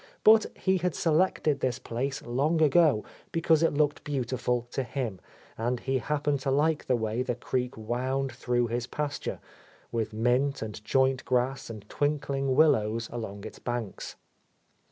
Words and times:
But 0.23 0.47
he 0.55 0.77
had 0.79 0.95
selected 0.95 1.59
this 1.59 1.77
place 1.77 2.23
long 2.25 2.59
ago 2.59 3.03
because 3.31 3.61
it 3.61 3.75
looked 3.75 4.03
beautiful 4.03 4.65
to 4.71 4.81
him, 4.81 5.19
and 5.59 5.79
he 5.79 5.99
happened 5.99 6.39
to 6.39 6.49
like 6.49 6.87
the 6.87 6.95
way 6.95 7.21
the 7.21 7.35
creek 7.35 7.77
wound 7.77 8.31
through 8.31 8.65
his 8.65 8.87
pasture, 8.87 9.37
with 9.91 10.11
mint 10.11 10.63
and 10.63 10.83
joint 10.83 11.23
grass 11.23 11.69
and 11.69 11.87
twinkling 11.87 12.55
willows 12.55 13.09
along 13.13 13.43
its 13.45 13.59
banks. 13.59 14.15